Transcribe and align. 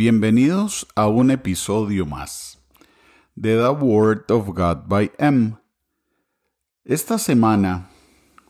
Bienvenidos 0.00 0.86
a 0.94 1.08
un 1.08 1.32
episodio 1.32 2.06
más 2.06 2.62
de 3.34 3.56
The 3.56 3.68
Word 3.84 4.30
of 4.30 4.46
God 4.50 4.86
by 4.86 5.10
M. 5.18 5.56
Esta 6.84 7.18
semana 7.18 7.90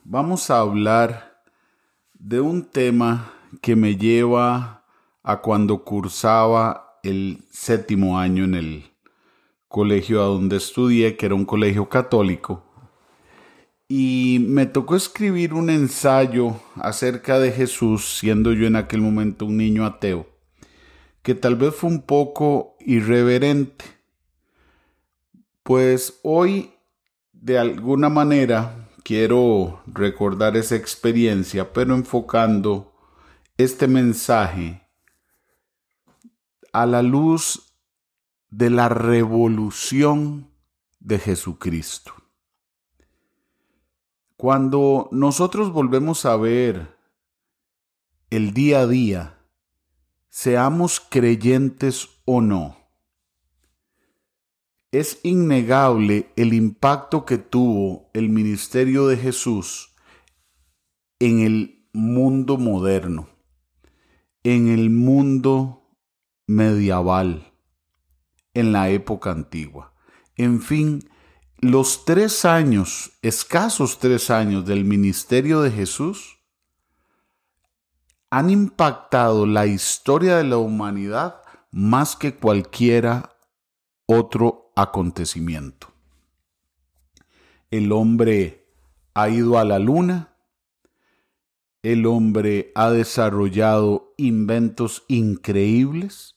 vamos 0.04 0.50
a 0.50 0.58
hablar 0.58 1.40
de 2.12 2.42
un 2.42 2.66
tema 2.66 3.32
que 3.62 3.76
me 3.76 3.96
lleva 3.96 4.84
a 5.22 5.40
cuando 5.40 5.84
cursaba 5.84 7.00
el 7.02 7.42
séptimo 7.50 8.18
año 8.18 8.44
en 8.44 8.54
el 8.54 8.84
colegio 9.68 10.20
a 10.22 10.26
donde 10.26 10.58
estudié, 10.58 11.16
que 11.16 11.24
era 11.24 11.34
un 11.34 11.46
colegio 11.46 11.88
católico. 11.88 12.62
Y 13.88 14.44
me 14.46 14.66
tocó 14.66 14.96
escribir 14.96 15.54
un 15.54 15.70
ensayo 15.70 16.60
acerca 16.74 17.38
de 17.38 17.52
Jesús, 17.52 18.18
siendo 18.18 18.52
yo 18.52 18.66
en 18.66 18.76
aquel 18.76 19.00
momento 19.00 19.46
un 19.46 19.56
niño 19.56 19.86
ateo 19.86 20.37
que 21.28 21.34
tal 21.34 21.56
vez 21.56 21.74
fue 21.74 21.90
un 21.90 22.00
poco 22.00 22.74
irreverente. 22.80 23.84
Pues 25.62 26.20
hoy, 26.22 26.72
de 27.34 27.58
alguna 27.58 28.08
manera, 28.08 28.88
quiero 29.02 29.82
recordar 29.84 30.56
esa 30.56 30.76
experiencia, 30.76 31.74
pero 31.74 31.94
enfocando 31.94 32.94
este 33.58 33.88
mensaje 33.88 34.88
a 36.72 36.86
la 36.86 37.02
luz 37.02 37.74
de 38.48 38.70
la 38.70 38.88
revolución 38.88 40.50
de 40.98 41.18
Jesucristo. 41.18 42.14
Cuando 44.38 45.10
nosotros 45.12 45.74
volvemos 45.74 46.24
a 46.24 46.38
ver 46.38 46.96
el 48.30 48.54
día 48.54 48.80
a 48.80 48.86
día, 48.86 49.37
seamos 50.28 51.00
creyentes 51.00 52.08
o 52.24 52.40
no, 52.40 52.76
es 54.90 55.20
innegable 55.22 56.32
el 56.36 56.54
impacto 56.54 57.26
que 57.26 57.36
tuvo 57.38 58.10
el 58.14 58.30
ministerio 58.30 59.06
de 59.06 59.18
Jesús 59.18 59.94
en 61.18 61.40
el 61.40 61.88
mundo 61.92 62.56
moderno, 62.56 63.28
en 64.44 64.68
el 64.68 64.88
mundo 64.90 65.94
medieval, 66.46 67.52
en 68.54 68.72
la 68.72 68.88
época 68.88 69.30
antigua. 69.30 69.92
En 70.36 70.62
fin, 70.62 71.10
los 71.58 72.04
tres 72.04 72.44
años, 72.44 73.12
escasos 73.20 73.98
tres 73.98 74.30
años 74.30 74.64
del 74.64 74.84
ministerio 74.84 75.60
de 75.60 75.70
Jesús, 75.70 76.37
han 78.30 78.50
impactado 78.50 79.46
la 79.46 79.66
historia 79.66 80.36
de 80.36 80.44
la 80.44 80.58
humanidad 80.58 81.42
más 81.70 82.16
que 82.16 82.34
cualquiera 82.34 83.36
otro 84.06 84.72
acontecimiento. 84.76 85.88
El 87.70 87.92
hombre 87.92 88.66
ha 89.14 89.28
ido 89.28 89.58
a 89.58 89.64
la 89.64 89.78
luna, 89.78 90.34
el 91.82 92.06
hombre 92.06 92.72
ha 92.74 92.90
desarrollado 92.90 94.14
inventos 94.16 95.04
increíbles, 95.08 96.36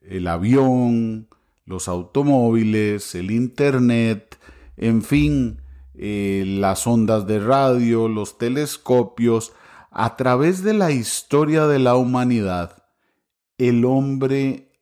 el 0.00 0.26
avión, 0.26 1.28
los 1.64 1.88
automóviles, 1.88 3.14
el 3.14 3.30
Internet, 3.30 4.38
en 4.76 5.02
fin, 5.02 5.62
eh, 5.94 6.44
las 6.46 6.86
ondas 6.86 7.26
de 7.26 7.40
radio, 7.40 8.08
los 8.08 8.36
telescopios, 8.36 9.52
a 9.94 10.16
través 10.16 10.64
de 10.64 10.74
la 10.74 10.90
historia 10.90 11.68
de 11.68 11.78
la 11.78 11.94
humanidad, 11.94 12.82
el 13.58 13.84
hombre, 13.84 14.72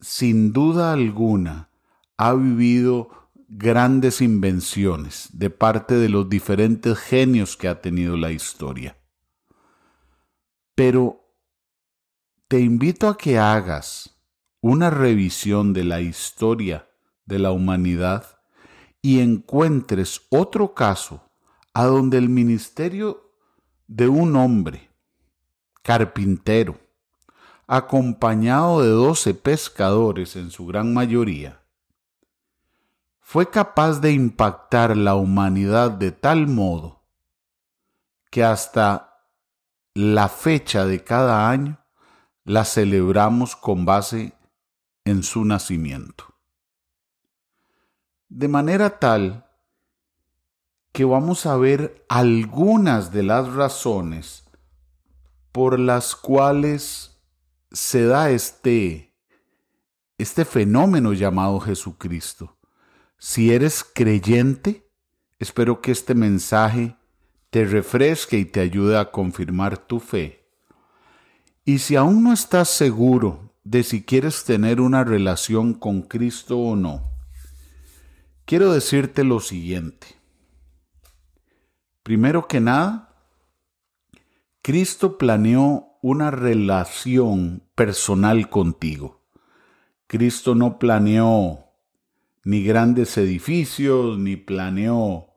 sin 0.00 0.52
duda 0.52 0.92
alguna, 0.92 1.70
ha 2.16 2.34
vivido 2.34 3.08
grandes 3.46 4.20
invenciones 4.20 5.28
de 5.32 5.48
parte 5.50 5.94
de 5.94 6.08
los 6.08 6.28
diferentes 6.28 6.98
genios 6.98 7.56
que 7.56 7.68
ha 7.68 7.80
tenido 7.80 8.16
la 8.16 8.32
historia. 8.32 8.98
Pero 10.74 11.24
te 12.48 12.58
invito 12.58 13.08
a 13.08 13.16
que 13.16 13.38
hagas 13.38 14.18
una 14.60 14.90
revisión 14.90 15.72
de 15.72 15.84
la 15.84 16.00
historia 16.00 16.88
de 17.26 17.38
la 17.38 17.52
humanidad 17.52 18.40
y 19.02 19.20
encuentres 19.20 20.22
otro 20.30 20.74
caso 20.74 21.30
a 21.74 21.84
donde 21.84 22.18
el 22.18 22.28
ministerio 22.28 23.27
de 23.88 24.06
un 24.06 24.36
hombre, 24.36 24.90
carpintero, 25.82 26.78
acompañado 27.66 28.82
de 28.82 28.90
doce 28.90 29.34
pescadores 29.34 30.36
en 30.36 30.50
su 30.50 30.66
gran 30.66 30.92
mayoría, 30.92 31.62
fue 33.20 33.50
capaz 33.50 34.00
de 34.00 34.12
impactar 34.12 34.96
la 34.96 35.14
humanidad 35.14 35.90
de 35.90 36.12
tal 36.12 36.46
modo 36.46 37.02
que 38.30 38.44
hasta 38.44 39.24
la 39.94 40.28
fecha 40.28 40.84
de 40.86 41.02
cada 41.02 41.50
año 41.50 41.78
la 42.44 42.64
celebramos 42.64 43.56
con 43.56 43.84
base 43.84 44.34
en 45.04 45.22
su 45.22 45.44
nacimiento. 45.44 46.24
De 48.28 48.48
manera 48.48 48.98
tal 48.98 49.47
que 50.98 51.04
vamos 51.04 51.46
a 51.46 51.56
ver 51.56 52.04
algunas 52.08 53.12
de 53.12 53.22
las 53.22 53.52
razones 53.52 54.42
por 55.52 55.78
las 55.78 56.16
cuales 56.16 57.20
se 57.70 58.04
da 58.04 58.30
este, 58.30 59.14
este 60.18 60.44
fenómeno 60.44 61.12
llamado 61.12 61.60
Jesucristo. 61.60 62.58
Si 63.16 63.52
eres 63.52 63.84
creyente, 63.84 64.90
espero 65.38 65.80
que 65.82 65.92
este 65.92 66.16
mensaje 66.16 66.96
te 67.50 67.64
refresque 67.64 68.36
y 68.36 68.44
te 68.44 68.58
ayude 68.58 68.98
a 68.98 69.12
confirmar 69.12 69.78
tu 69.78 70.00
fe. 70.00 70.50
Y 71.64 71.78
si 71.78 71.94
aún 71.94 72.24
no 72.24 72.32
estás 72.32 72.70
seguro 72.70 73.54
de 73.62 73.84
si 73.84 74.02
quieres 74.02 74.42
tener 74.42 74.80
una 74.80 75.04
relación 75.04 75.74
con 75.74 76.02
Cristo 76.02 76.58
o 76.58 76.74
no, 76.74 77.08
quiero 78.44 78.72
decirte 78.72 79.22
lo 79.22 79.38
siguiente. 79.38 80.17
Primero 82.08 82.48
que 82.48 82.58
nada, 82.58 83.12
Cristo 84.62 85.18
planeó 85.18 85.98
una 86.00 86.30
relación 86.30 87.62
personal 87.74 88.48
contigo. 88.48 89.20
Cristo 90.06 90.54
no 90.54 90.78
planeó 90.78 91.66
ni 92.44 92.64
grandes 92.64 93.18
edificios, 93.18 94.18
ni 94.18 94.36
planeó 94.36 95.34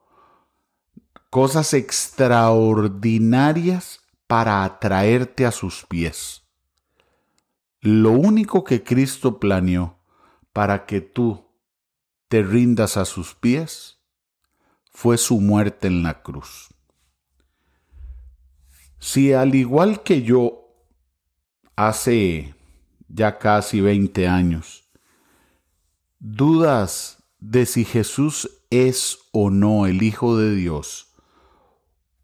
cosas 1.30 1.74
extraordinarias 1.74 4.00
para 4.28 4.64
atraerte 4.64 5.46
a 5.46 5.52
sus 5.52 5.86
pies. 5.86 6.44
Lo 7.82 8.12
único 8.12 8.64
que 8.64 8.82
Cristo 8.82 9.42
planeó 9.42 9.98
para 10.53 10.86
que 10.86 11.02
tú 11.02 11.50
te 12.30 12.44
rindas 12.44 12.96
a 12.96 13.03
sus 13.03 13.36
pies 13.36 14.00
fue 14.91 15.18
su 15.18 15.40
muerte 15.40 15.88
en 15.88 16.03
la 16.03 16.22
cruz. 16.22 16.69
Si 19.00 19.34
al 19.34 19.56
igual 19.56 20.03
que 20.03 20.22
yo, 20.22 20.68
hace 21.75 22.53
ya 23.07 23.40
casi 23.40 23.81
20 23.81 24.28
años, 24.28 24.90
dudas 26.20 27.23
de 27.40 27.66
si 27.66 27.84
Jesús 27.84 28.64
es 28.70 29.17
o 29.32 29.49
no 29.49 29.88
el 29.88 30.03
Hijo 30.03 30.38
de 30.38 30.55
Dios, 30.55 31.16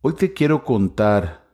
hoy 0.01 0.13
te 0.13 0.33
quiero 0.33 0.63
contar 0.63 1.47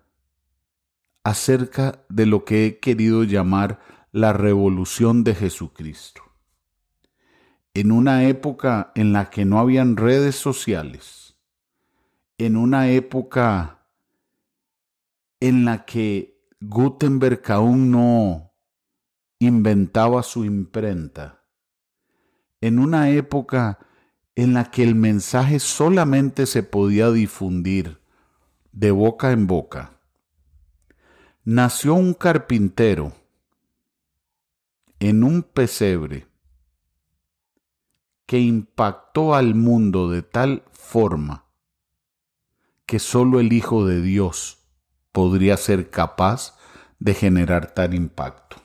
acerca 1.23 2.03
de 2.09 2.25
lo 2.25 2.43
que 2.43 2.65
he 2.65 2.79
querido 2.79 3.23
llamar 3.23 3.79
la 4.11 4.33
revolución 4.33 5.23
de 5.23 5.35
Jesucristo 5.35 6.32
en 7.75 7.91
una 7.91 8.25
época 8.27 8.91
en 8.93 9.13
la 9.13 9.31
que 9.31 9.45
no 9.45 9.57
habían 9.59 9.97
redes 9.97 10.35
sociales, 10.35 11.35
en 12.37 12.55
una 12.55 12.89
época 12.89 13.87
en 15.39 15.65
la 15.65 15.83
que 15.83 16.39
Gutenberg 16.61 17.41
aún 17.51 17.89
no 17.89 18.53
inventaba 19.39 20.21
su 20.21 20.45
imprenta, 20.45 21.43
en 22.61 22.77
una 22.77 23.09
época 23.09 23.79
en 24.35 24.53
la 24.53 24.69
que 24.69 24.83
el 24.83 24.93
mensaje 24.93 25.59
solamente 25.59 26.45
se 26.45 26.61
podía 26.61 27.11
difundir 27.11 28.01
de 28.71 28.91
boca 28.91 29.31
en 29.31 29.47
boca, 29.47 29.99
nació 31.43 31.95
un 31.95 32.13
carpintero 32.13 33.13
en 34.99 35.23
un 35.23 35.41
pesebre 35.41 36.32
que 38.25 38.39
impactó 38.39 39.35
al 39.35 39.55
mundo 39.55 40.09
de 40.09 40.21
tal 40.21 40.63
forma 40.71 41.45
que 42.85 42.99
sólo 42.99 43.39
el 43.39 43.53
Hijo 43.53 43.85
de 43.85 44.01
Dios 44.01 44.59
podría 45.11 45.57
ser 45.57 45.89
capaz 45.89 46.57
de 46.99 47.13
generar 47.13 47.73
tal 47.73 47.93
impacto. 47.93 48.57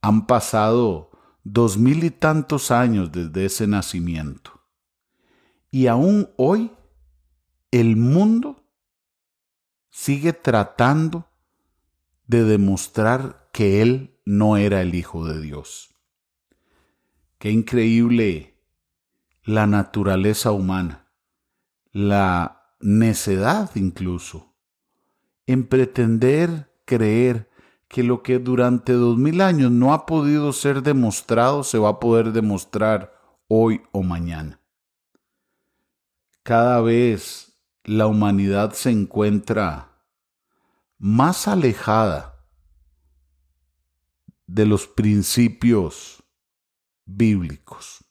Han 0.00 0.26
pasado 0.26 1.10
dos 1.44 1.78
mil 1.78 2.04
y 2.04 2.10
tantos 2.10 2.70
años 2.70 3.12
desde 3.12 3.46
ese 3.46 3.66
nacimiento. 3.66 4.60
Y 5.70 5.86
aún 5.86 6.30
hoy 6.36 6.72
el 7.70 7.96
mundo 7.96 8.64
sigue 9.90 10.32
tratando 10.32 11.26
de 12.26 12.44
demostrar 12.44 13.48
que 13.52 13.82
Él 13.82 14.20
no 14.24 14.56
era 14.56 14.82
el 14.82 14.94
Hijo 14.94 15.26
de 15.26 15.40
Dios. 15.40 15.95
Qué 17.38 17.50
increíble 17.50 18.58
la 19.44 19.66
naturaleza 19.66 20.52
humana, 20.52 21.12
la 21.92 22.74
necedad 22.80 23.70
incluso, 23.74 24.54
en 25.46 25.66
pretender 25.66 26.72
creer 26.86 27.50
que 27.88 28.02
lo 28.02 28.22
que 28.22 28.38
durante 28.38 28.94
dos 28.94 29.18
mil 29.18 29.40
años 29.40 29.70
no 29.70 29.92
ha 29.92 30.06
podido 30.06 30.52
ser 30.52 30.82
demostrado 30.82 31.62
se 31.62 31.78
va 31.78 31.90
a 31.90 32.00
poder 32.00 32.32
demostrar 32.32 33.12
hoy 33.48 33.82
o 33.92 34.02
mañana. 34.02 34.60
Cada 36.42 36.80
vez 36.80 37.58
la 37.84 38.06
humanidad 38.06 38.72
se 38.72 38.90
encuentra 38.90 40.02
más 40.98 41.46
alejada 41.46 42.46
de 44.46 44.64
los 44.64 44.86
principios 44.86 46.22
bíblicos. 47.06 48.04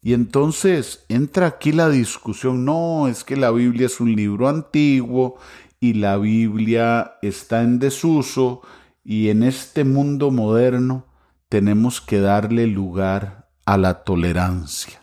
Y 0.00 0.12
entonces 0.12 1.04
entra 1.08 1.46
aquí 1.46 1.72
la 1.72 1.88
discusión, 1.88 2.64
no, 2.64 3.08
es 3.08 3.24
que 3.24 3.36
la 3.36 3.50
Biblia 3.50 3.86
es 3.86 4.00
un 4.00 4.14
libro 4.14 4.48
antiguo 4.48 5.38
y 5.80 5.94
la 5.94 6.16
Biblia 6.18 7.14
está 7.22 7.62
en 7.62 7.78
desuso 7.78 8.62
y 9.02 9.28
en 9.30 9.42
este 9.42 9.84
mundo 9.84 10.30
moderno 10.30 11.06
tenemos 11.48 12.00
que 12.00 12.20
darle 12.20 12.66
lugar 12.66 13.48
a 13.64 13.76
la 13.76 14.04
tolerancia. 14.04 15.00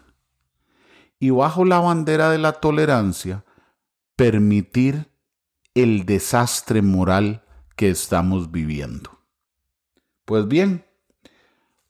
Y 1.19 1.29
bajo 1.29 1.65
la 1.65 1.79
bandera 1.79 2.29
de 2.29 2.37
la 2.37 2.53
tolerancia, 2.53 3.45
permitir 4.15 5.11
el 5.73 6.05
desastre 6.05 6.81
moral 6.81 7.43
que 7.75 7.89
estamos 7.89 8.51
viviendo. 8.51 9.19
Pues 10.25 10.47
bien, 10.47 10.85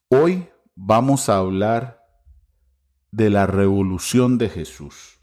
hoy 0.10 0.48
vamos 0.76 1.30
a 1.30 1.38
hablar 1.38 2.06
de 3.12 3.30
la 3.30 3.48
revolución 3.48 4.38
de 4.38 4.50
Jesús. 4.50 5.20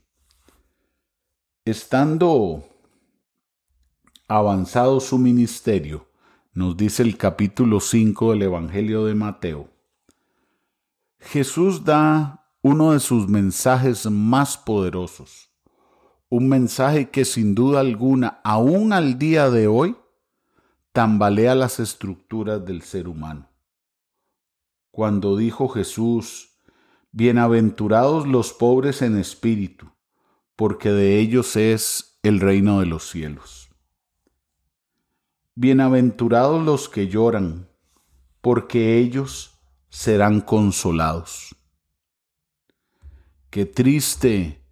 Estando 1.67 2.65
avanzado 4.29 4.99
su 4.99 5.19
ministerio, 5.19 6.09
nos 6.55 6.77
dice 6.77 7.03
el 7.03 7.19
capítulo 7.19 7.81
5 7.81 8.33
del 8.33 8.43
Evangelio 8.43 9.05
de 9.05 9.15
Mateo, 9.15 9.69
Jesús 11.19 11.85
da 11.85 12.47
uno 12.63 12.93
de 12.93 13.01
sus 13.01 13.29
mensajes 13.29 14.11
más 14.11 14.57
poderosos, 14.57 15.51
un 16.31 16.49
mensaje 16.49 17.11
que 17.11 17.25
sin 17.27 17.55
duda 17.55 17.81
alguna, 17.81 18.41
aún 18.43 18.93
al 18.93 19.19
día 19.19 19.51
de 19.51 19.69
hoy, 19.69 19.97
tambalea 20.93 21.55
las 21.55 21.79
estructuras 21.79 22.65
del 22.65 22.83
ser 22.83 23.07
humano. 23.07 23.52
Cuando 24.93 25.39
dijo 25.39 25.69
Jesús, 25.69 26.51
Bienaventurados 27.13 28.27
los 28.27 28.53
pobres 28.53 29.01
en 29.01 29.19
espíritu, 29.19 29.91
porque 30.55 30.91
de 30.91 31.19
ellos 31.19 31.57
es 31.57 32.19
el 32.23 32.41
reino 32.41 32.81
de 32.81 32.87
los 32.87 33.09
cielos. 33.09 33.71
Bienaventurados 35.55 36.63
los 36.65 36.91
que 36.91 37.09
lloran, 37.09 37.69
porque 38.43 38.99
ellos 38.99 39.59
serán 39.89 40.43
consolados. 40.43 41.57
Qué 43.49 43.65
triste 43.65 44.63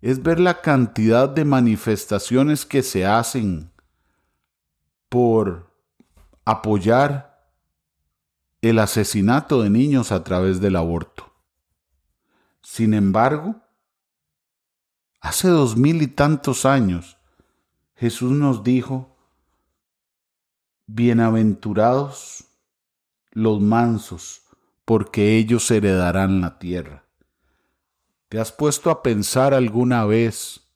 es 0.00 0.22
ver 0.22 0.40
la 0.40 0.60
cantidad 0.60 1.28
de 1.28 1.44
manifestaciones 1.44 2.66
que 2.66 2.82
se 2.82 3.06
hacen 3.06 3.72
por 5.08 5.72
apoyar 6.44 7.27
el 8.60 8.78
asesinato 8.78 9.62
de 9.62 9.70
niños 9.70 10.10
a 10.10 10.24
través 10.24 10.60
del 10.60 10.76
aborto. 10.76 11.32
Sin 12.62 12.92
embargo, 12.92 13.62
hace 15.20 15.48
dos 15.48 15.76
mil 15.76 16.02
y 16.02 16.08
tantos 16.08 16.66
años, 16.66 17.18
Jesús 17.94 18.32
nos 18.32 18.64
dijo, 18.64 19.16
Bienaventurados 20.86 22.46
los 23.30 23.60
mansos, 23.60 24.42
porque 24.84 25.36
ellos 25.36 25.70
heredarán 25.70 26.40
la 26.40 26.58
tierra. 26.58 27.04
¿Te 28.28 28.40
has 28.40 28.52
puesto 28.52 28.90
a 28.90 29.02
pensar 29.02 29.54
alguna 29.54 30.04
vez 30.04 30.68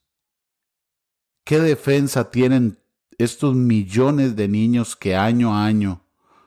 qué 1.43 1.59
defensa 1.59 2.31
tienen 2.31 2.79
estos 3.17 3.55
millones 3.55 4.35
de 4.35 4.47
niños 4.47 4.95
que 4.95 5.15
año 5.15 5.55
a 5.55 5.65
año 5.65 6.02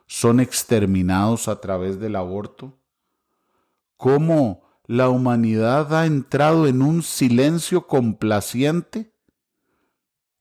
son 0.07 0.41
exterminados 0.41 1.49
a 1.49 1.61
través 1.61 1.99
del 1.99 2.17
aborto? 2.17 2.79
¿Cómo 3.97 4.63
la 4.87 5.09
humanidad 5.09 5.95
ha 5.95 6.07
entrado 6.07 6.67
en 6.67 6.83
un 6.83 7.03
silencio 7.03 7.87
complaciente, 7.87 9.13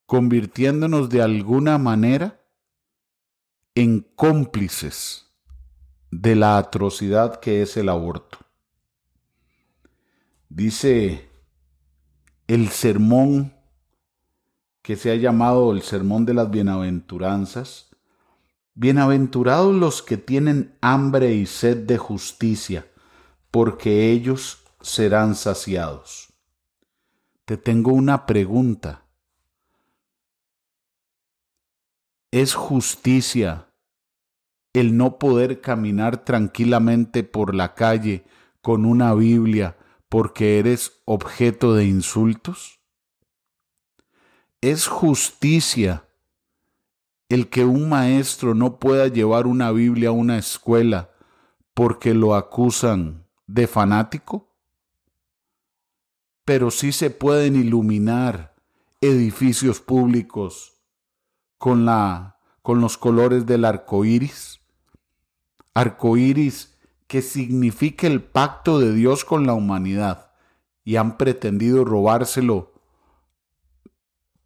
convirtiéndonos 0.05 1.09
de 1.09 1.21
alguna 1.21 1.77
manera 1.77 2.41
en 3.73 4.01
cómplices 4.15 5.31
de 6.11 6.35
la 6.35 6.57
atrocidad 6.57 7.39
que 7.39 7.61
es 7.61 7.77
el 7.77 7.89
aborto? 7.89 8.37
Dice 10.49 11.27
el 12.47 12.69
sermón 12.69 13.53
que 14.81 14.95
se 14.95 15.11
ha 15.11 15.15
llamado 15.15 15.71
el 15.71 15.81
sermón 15.81 16.25
de 16.25 16.35
las 16.35 16.51
bienaventuranzas. 16.51 17.94
Bienaventurados 18.77 19.73
los 19.73 20.01
que 20.03 20.17
tienen 20.17 20.77
hambre 20.81 21.33
y 21.33 21.45
sed 21.45 21.85
de 21.85 21.97
justicia, 21.97 22.85
porque 23.49 24.11
ellos 24.11 24.65
serán 24.81 25.35
saciados. 25.35 26.33
Te 27.45 27.55
tengo 27.55 27.93
una 27.93 28.25
pregunta. 28.25 29.05
¿Es 32.31 32.53
justicia 32.53 33.69
el 34.73 34.97
no 34.97 35.19
poder 35.19 35.61
caminar 35.61 36.25
tranquilamente 36.25 37.23
por 37.23 37.55
la 37.55 37.75
calle 37.75 38.25
con 38.61 38.83
una 38.83 39.13
Biblia 39.13 39.77
porque 40.09 40.59
eres 40.59 41.01
objeto 41.05 41.75
de 41.75 41.85
insultos? 41.85 42.81
¿Es 44.59 44.87
justicia 44.87 46.09
el 47.29 47.49
que 47.49 47.65
un 47.65 47.89
maestro 47.89 48.53
no 48.53 48.79
pueda 48.79 49.07
llevar 49.07 49.47
una 49.47 49.71
Biblia 49.71 50.09
a 50.09 50.13
una 50.13 50.37
escuela 50.37 51.09
porque 51.73 52.13
lo 52.13 52.35
acusan 52.35 53.25
de 53.47 53.67
fanático? 53.67 54.53
Pero 56.45 56.69
sí 56.71 56.91
se 56.91 57.09
pueden 57.09 57.55
iluminar 57.55 58.55
edificios 59.01 59.79
públicos 59.79 60.73
con 61.57 61.85
la 61.85 62.37
con 62.61 62.81
los 62.81 62.97
colores 62.97 63.45
del 63.45 63.63
arco 63.63 64.05
iris. 64.05 64.59
Arco 65.75 66.17
iris 66.17 66.75
que 67.05 67.21
significa 67.21 68.07
el 68.07 68.23
pacto 68.23 68.79
de 68.79 68.91
Dios 68.91 69.23
con 69.23 69.45
la 69.45 69.53
humanidad 69.53 70.31
y 70.83 70.95
han 70.95 71.17
pretendido 71.17 71.85
robárselo 71.85 72.73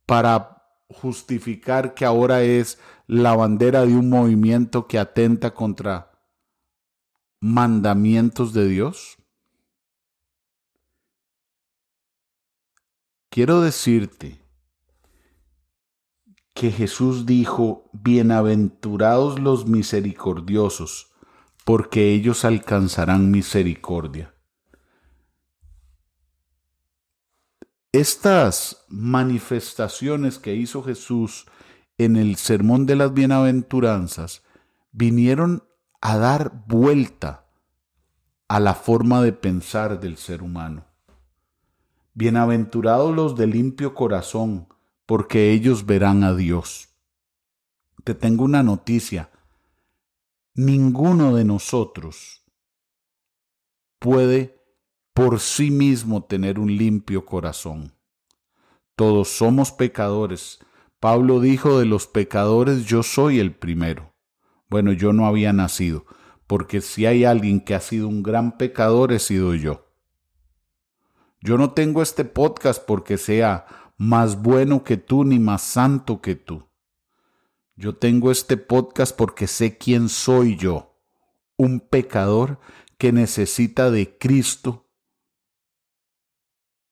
para 0.06 0.59
justificar 0.90 1.94
que 1.94 2.06
ahora 2.06 2.42
es 2.42 2.80
la 3.08 3.36
bandera 3.36 3.86
de 3.86 3.96
un 3.96 4.10
movimiento 4.10 4.88
que 4.88 5.00
atenta 5.00 5.54
contra 5.54 6.12
mandamientos 7.40 8.54
de 8.54 8.68
Dios? 8.68 9.18
Quiero 13.30 13.62
decirte 13.62 14.42
que 16.56 16.72
Jesús 16.72 17.26
dijo, 17.26 17.90
bienaventurados 17.94 19.40
los 19.40 19.68
misericordiosos, 19.68 21.12
porque 21.64 22.12
ellos 22.12 22.44
alcanzarán 22.44 23.32
misericordia. 23.32 24.34
Estas 27.92 28.86
manifestaciones 28.88 30.38
que 30.38 30.54
hizo 30.54 30.84
Jesús 30.84 31.48
en 31.98 32.16
el 32.18 32.36
Sermón 32.36 32.86
de 32.86 32.96
las 32.96 33.14
Bienaventuranzas 33.14 34.44
vinieron 34.92 35.64
a 36.00 36.18
dar 36.18 36.66
vuelta 36.68 37.46
a 38.48 38.60
la 38.60 38.76
forma 38.76 39.22
de 39.22 39.34
pensar 39.34 40.00
del 40.00 40.18
ser 40.18 40.44
humano. 40.44 40.86
Bienaventurados 42.14 43.16
los 43.16 43.36
de 43.36 43.48
limpio 43.48 43.96
corazón, 43.96 44.68
porque 45.06 45.52
ellos 45.52 45.86
verán 45.86 46.24
a 46.24 46.36
Dios. 46.36 46.90
Te 48.04 48.14
tengo 48.14 48.44
una 48.44 48.62
noticia 48.62 49.32
ninguno 50.54 51.36
de 51.36 51.46
nosotros 51.46 52.44
puede 54.00 54.59
por 55.14 55.40
sí 55.40 55.72
mismo 55.72 56.24
tener 56.24 56.60
un 56.60 56.76
limpio 56.76 57.26
corazón. 57.26 57.94
Todos 58.96 59.30
somos 59.30 59.72
pecadores. 59.72 60.60
Pablo 61.00 61.40
dijo 61.40 61.80
de 61.80 61.86
los 61.86 62.08
pecadores 62.08 62.86
yo 62.86 63.04
soy 63.04 63.40
el 63.40 63.56
primero. 63.56 64.14
Bueno, 64.70 64.92
yo 64.92 65.14
no 65.14 65.26
había 65.26 65.54
nacido, 65.54 66.06
porque 66.48 66.82
si 66.82 67.06
hay 67.06 67.26
alguien 67.26 67.62
que 67.62 67.76
ha 67.76 67.80
sido 67.80 68.08
un 68.08 68.24
gran 68.24 68.58
pecador 68.58 69.14
he 69.14 69.20
sido 69.20 69.56
yo. 69.56 69.88
Yo 71.42 71.58
no 71.58 71.72
tengo 71.72 72.02
este 72.02 72.26
podcast 72.26 72.84
porque 72.86 73.18
sea 73.18 73.66
más 73.98 74.42
bueno 74.42 74.84
que 74.84 74.98
tú 74.98 75.24
ni 75.24 75.40
más 75.40 75.62
santo 75.62 76.22
que 76.22 76.36
tú. 76.36 76.68
Yo 77.76 77.96
tengo 77.96 78.32
este 78.32 78.58
podcast 78.58 79.16
porque 79.16 79.48
sé 79.48 79.78
quién 79.78 80.10
soy 80.10 80.58
yo, 80.58 81.00
un 81.56 81.80
pecador 81.80 82.60
que 82.98 83.14
necesita 83.14 83.90
de 83.90 84.18
Cristo 84.18 84.89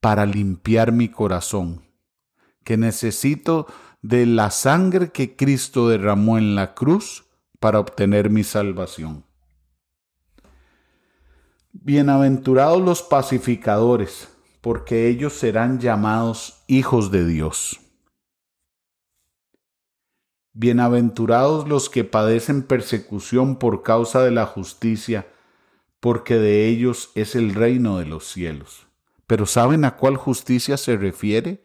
para 0.07 0.25
limpiar 0.25 0.93
mi 0.93 1.09
corazón, 1.09 1.81
que 2.63 2.77
necesito 2.77 3.67
de 4.01 4.25
la 4.25 4.51
sangre 4.51 5.11
que 5.11 5.35
Cristo 5.35 5.89
derramó 5.89 6.37
en 6.37 6.55
la 6.55 6.75
cruz 6.75 7.25
para 7.59 7.81
obtener 7.81 8.29
mi 8.29 8.45
salvación. 8.45 9.25
Bienaventurados 11.73 12.81
los 12.81 13.03
pacificadores, 13.03 14.29
porque 14.61 15.09
ellos 15.09 15.33
serán 15.33 15.81
llamados 15.81 16.63
hijos 16.67 17.11
de 17.11 17.25
Dios. 17.25 17.81
Bienaventurados 20.53 21.67
los 21.67 21.89
que 21.89 22.05
padecen 22.05 22.63
persecución 22.63 23.57
por 23.57 23.83
causa 23.83 24.23
de 24.23 24.31
la 24.31 24.45
justicia, 24.45 25.27
porque 25.99 26.35
de 26.35 26.69
ellos 26.69 27.11
es 27.13 27.35
el 27.35 27.53
reino 27.53 27.97
de 27.97 28.05
los 28.05 28.25
cielos. 28.25 28.86
Pero 29.27 29.45
¿saben 29.45 29.85
a 29.85 29.97
cuál 29.97 30.15
justicia 30.15 30.77
se 30.77 30.95
refiere? 30.95 31.63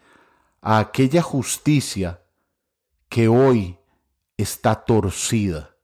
A 0.60 0.78
aquella 0.78 1.22
justicia 1.22 2.22
que 3.08 3.28
hoy 3.28 3.78
está 4.36 4.84
torcida, 4.84 5.76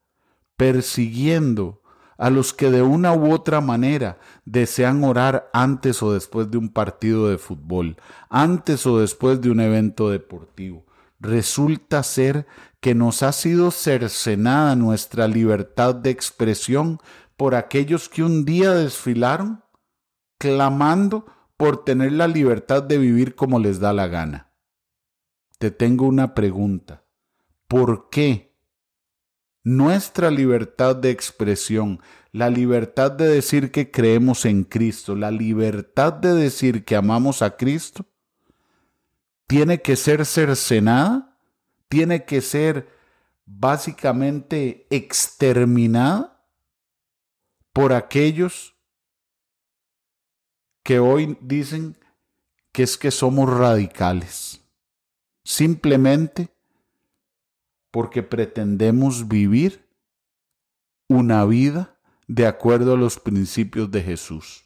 persiguiendo 0.56 1.82
a 2.18 2.30
los 2.30 2.52
que 2.52 2.70
de 2.70 2.82
una 2.82 3.12
u 3.12 3.32
otra 3.32 3.60
manera 3.60 4.18
desean 4.44 5.04
orar 5.04 5.48
antes 5.52 6.02
o 6.02 6.12
después 6.12 6.50
de 6.50 6.58
un 6.58 6.68
partido 6.68 7.28
de 7.28 7.38
fútbol, 7.38 7.96
antes 8.28 8.86
o 8.86 8.98
después 8.98 9.40
de 9.40 9.50
un 9.50 9.60
evento 9.60 10.10
deportivo. 10.10 10.84
Resulta 11.20 12.02
ser 12.02 12.46
que 12.80 12.94
nos 12.94 13.22
ha 13.22 13.32
sido 13.32 13.70
cercenada 13.70 14.74
nuestra 14.74 15.28
libertad 15.28 15.94
de 15.94 16.10
expresión 16.10 16.98
por 17.36 17.54
aquellos 17.54 18.08
que 18.08 18.24
un 18.24 18.44
día 18.44 18.72
desfilaron 18.72 19.62
clamando 20.38 21.26
por 21.58 21.84
tener 21.84 22.12
la 22.12 22.28
libertad 22.28 22.84
de 22.84 22.96
vivir 22.98 23.34
como 23.34 23.58
les 23.58 23.80
da 23.80 23.92
la 23.92 24.06
gana. 24.06 24.52
Te 25.58 25.72
tengo 25.72 26.06
una 26.06 26.32
pregunta. 26.32 27.04
¿Por 27.66 28.08
qué 28.10 28.54
nuestra 29.64 30.30
libertad 30.30 30.94
de 30.94 31.10
expresión, 31.10 32.00
la 32.30 32.48
libertad 32.48 33.10
de 33.10 33.26
decir 33.26 33.72
que 33.72 33.90
creemos 33.90 34.44
en 34.44 34.62
Cristo, 34.62 35.16
la 35.16 35.32
libertad 35.32 36.12
de 36.12 36.32
decir 36.32 36.84
que 36.84 36.94
amamos 36.94 37.42
a 37.42 37.56
Cristo, 37.56 38.06
tiene 39.48 39.82
que 39.82 39.96
ser 39.96 40.26
cercenada, 40.26 41.36
tiene 41.88 42.24
que 42.24 42.40
ser 42.40 42.88
básicamente 43.44 44.86
exterminada 44.90 46.40
por 47.72 47.92
aquellos 47.92 48.77
que 50.88 51.00
hoy 51.00 51.36
dicen 51.42 51.98
que 52.72 52.82
es 52.82 52.96
que 52.96 53.10
somos 53.10 53.46
radicales. 53.50 54.62
Simplemente 55.44 56.48
porque 57.90 58.22
pretendemos 58.22 59.28
vivir 59.28 59.86
una 61.06 61.44
vida 61.44 61.94
de 62.26 62.46
acuerdo 62.46 62.94
a 62.94 62.96
los 62.96 63.20
principios 63.20 63.90
de 63.90 64.02
Jesús. 64.02 64.64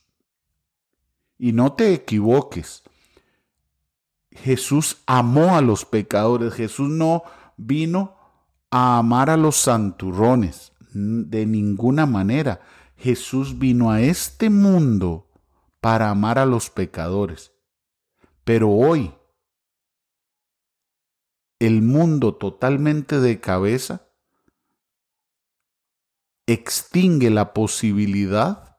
Y 1.40 1.50
no 1.50 1.72
te 1.72 1.92
equivoques, 1.92 2.84
Jesús 4.30 5.02
amó 5.06 5.56
a 5.56 5.60
los 5.60 5.84
pecadores, 5.84 6.54
Jesús 6.54 6.88
no 6.88 7.24
vino 7.56 8.16
a 8.70 8.98
amar 8.98 9.28
a 9.28 9.36
los 9.36 9.56
santurrones, 9.56 10.70
de 10.92 11.46
ninguna 11.46 12.06
manera. 12.06 12.60
Jesús 12.96 13.58
vino 13.58 13.90
a 13.90 14.02
este 14.02 14.50
mundo 14.50 15.26
para 15.82 16.10
amar 16.10 16.38
a 16.38 16.46
los 16.46 16.70
pecadores. 16.70 17.52
Pero 18.44 18.70
hoy 18.70 19.12
el 21.58 21.82
mundo 21.82 22.36
totalmente 22.36 23.18
de 23.18 23.40
cabeza 23.40 24.06
extingue 26.46 27.30
la 27.30 27.52
posibilidad 27.52 28.78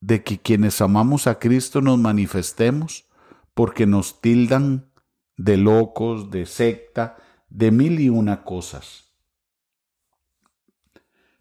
de 0.00 0.24
que 0.24 0.40
quienes 0.40 0.80
amamos 0.80 1.26
a 1.26 1.38
Cristo 1.38 1.82
nos 1.82 1.98
manifestemos 1.98 3.06
porque 3.52 3.86
nos 3.86 4.22
tildan 4.22 4.90
de 5.36 5.58
locos, 5.58 6.30
de 6.30 6.46
secta, 6.46 7.18
de 7.50 7.70
mil 7.70 8.00
y 8.00 8.08
una 8.08 8.44
cosas. 8.44 9.12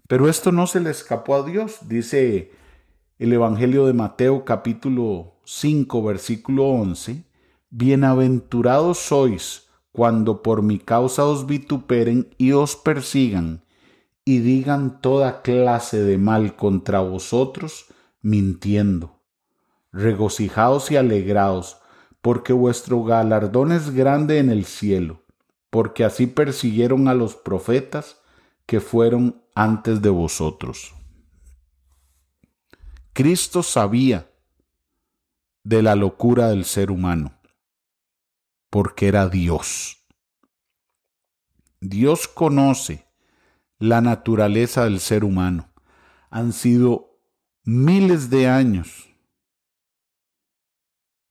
Pero 0.10 0.28
esto 0.28 0.52
no 0.52 0.68
se 0.68 0.82
le 0.82 0.90
escapó 0.90 1.36
a 1.36 1.44
Dios, 1.44 1.88
dice 1.88 2.52
el 3.20 3.34
Evangelio 3.34 3.88
de 3.88 3.94
Mateo 3.94 4.46
capítulo 4.46 5.38
5 5.44 6.04
versículo 6.04 6.66
11, 6.66 7.24
Bienaventurados 7.72 9.00
sois 9.00 9.70
cuando 9.92 10.44
por 10.44 10.62
mi 10.62 10.78
causa 10.78 11.26
os 11.26 11.48
vituperen 11.48 12.30
y 12.38 12.52
os 12.52 12.76
persigan 12.76 13.64
y 14.24 14.40
digan 14.40 15.02
toda 15.02 15.42
clase 15.42 16.04
de 16.04 16.20
mal 16.20 16.56
contra 16.56 17.00
vosotros, 17.00 17.86
mintiendo. 18.22 19.22
Regocijaos 19.92 20.92
y 20.92 20.98
alegraos, 20.98 21.78
porque 22.22 22.54
vuestro 22.54 23.04
galardón 23.04 23.72
es 23.72 23.92
grande 23.92 24.38
en 24.38 24.52
el 24.52 24.66
cielo, 24.66 25.24
porque 25.72 26.04
así 26.04 26.28
persiguieron 26.28 27.08
a 27.08 27.16
los 27.16 27.36
profetas 27.36 28.18
que 28.68 28.80
fueron 28.80 29.42
antes 29.56 30.04
de 30.04 30.10
vosotros. 30.10 30.97
Cristo 33.18 33.64
sabía 33.64 34.32
de 35.64 35.82
la 35.82 35.96
locura 35.96 36.50
del 36.50 36.66
ser 36.66 36.92
humano 36.92 37.36
porque 38.70 39.08
era 39.08 39.28
Dios. 39.28 40.06
Dios 41.82 42.28
conoce 42.28 43.08
la 43.80 44.02
naturaleza 44.02 44.84
del 44.84 45.00
ser 45.00 45.24
humano. 45.24 45.74
Han 46.30 46.54
sido 46.54 47.20
miles 47.64 48.30
de 48.30 48.50
años 48.50 49.10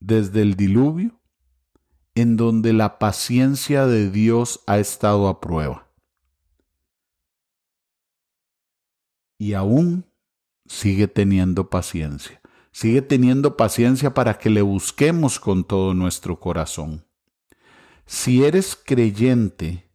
desde 0.01 0.43
el 0.43 0.57
diluvio 0.57 1.21
en 2.17 2.37
donde 2.37 2.73
la 2.73 2.99
paciencia 2.99 3.87
de 3.87 4.11
Dios 4.11 4.61
ha 4.67 4.81
estado 4.81 5.29
a 5.29 5.41
prueba. 5.41 5.89
Y 9.39 9.53
aún 9.53 10.05
sigue 10.69 11.09
teniendo 11.09 11.71
paciencia. 11.71 12.41
Sigue 12.73 13.03
teniendo 13.03 13.57
paciencia 13.57 14.13
para 14.13 14.39
que 14.39 14.51
le 14.51 14.63
busquemos 14.63 15.41
con 15.41 15.65
todo 15.65 15.95
nuestro 15.95 16.39
corazón. 16.39 17.07
Si 18.05 18.45
eres 18.45 18.77
creyente, 18.77 19.91